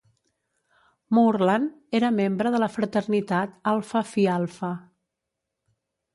[1.17, 4.73] Moorland era membre de la fraternitat Alpha Phi Alpha.